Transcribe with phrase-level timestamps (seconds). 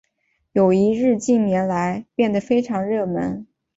[0.53, 3.45] 友谊日近年来变得非常热门。